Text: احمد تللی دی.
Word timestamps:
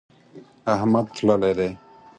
احمد 0.73 1.05
تللی 1.15 1.51
دی. 1.57 1.69